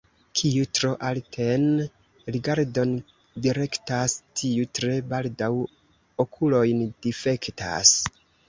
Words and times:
Kiu 0.39 0.63
tro 0.77 0.89
alten 1.09 1.67
rigardon 2.37 2.95
direktas, 3.47 4.17
tiu 4.41 4.67
tre 4.79 4.97
baldaŭ 5.13 5.53
okulojn 6.27 6.85
difektas. 7.09 7.97